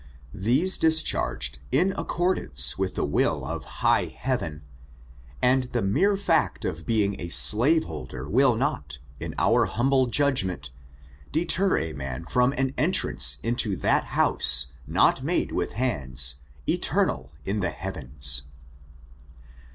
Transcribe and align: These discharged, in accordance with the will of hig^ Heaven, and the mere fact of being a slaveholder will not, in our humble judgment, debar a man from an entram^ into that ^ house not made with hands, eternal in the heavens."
These 0.33 0.79
discharged, 0.79 1.59
in 1.71 1.93
accordance 1.95 2.75
with 2.75 2.95
the 2.95 3.05
will 3.05 3.45
of 3.45 3.65
hig^ 3.85 4.15
Heaven, 4.15 4.63
and 5.43 5.65
the 5.73 5.83
mere 5.83 6.17
fact 6.17 6.65
of 6.65 6.87
being 6.87 7.21
a 7.21 7.29
slaveholder 7.29 8.27
will 8.27 8.55
not, 8.55 8.97
in 9.19 9.35
our 9.37 9.65
humble 9.67 10.07
judgment, 10.07 10.71
debar 11.31 11.77
a 11.77 11.93
man 11.93 12.25
from 12.25 12.51
an 12.53 12.73
entram^ 12.79 13.37
into 13.43 13.75
that 13.75 14.03
^ 14.03 14.05
house 14.07 14.73
not 14.87 15.21
made 15.21 15.51
with 15.51 15.73
hands, 15.73 16.37
eternal 16.67 17.31
in 17.45 17.59
the 17.59 17.69
heavens." 17.69 18.47